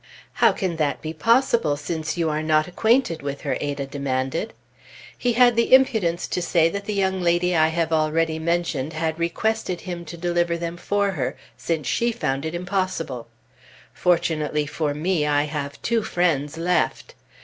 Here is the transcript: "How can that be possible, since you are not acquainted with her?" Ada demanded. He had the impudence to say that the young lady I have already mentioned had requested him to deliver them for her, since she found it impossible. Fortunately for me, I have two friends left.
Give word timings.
"How 0.41 0.51
can 0.51 0.77
that 0.77 0.99
be 1.03 1.13
possible, 1.13 1.77
since 1.77 2.17
you 2.17 2.27
are 2.31 2.41
not 2.41 2.67
acquainted 2.67 3.21
with 3.21 3.41
her?" 3.41 3.55
Ada 3.61 3.85
demanded. 3.85 4.51
He 5.15 5.33
had 5.33 5.55
the 5.55 5.75
impudence 5.75 6.27
to 6.29 6.41
say 6.41 6.69
that 6.69 6.85
the 6.85 6.95
young 6.95 7.21
lady 7.21 7.55
I 7.55 7.67
have 7.67 7.93
already 7.93 8.39
mentioned 8.39 8.93
had 8.93 9.19
requested 9.19 9.81
him 9.81 10.03
to 10.05 10.17
deliver 10.17 10.57
them 10.57 10.75
for 10.75 11.11
her, 11.11 11.37
since 11.55 11.85
she 11.85 12.11
found 12.11 12.45
it 12.45 12.55
impossible. 12.55 13.27
Fortunately 13.93 14.65
for 14.65 14.95
me, 14.95 15.27
I 15.27 15.43
have 15.43 15.79
two 15.83 16.01
friends 16.01 16.57
left. 16.57 17.13